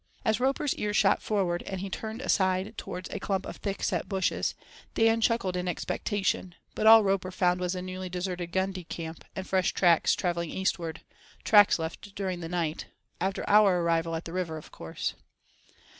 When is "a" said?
3.11-3.19, 7.75-7.83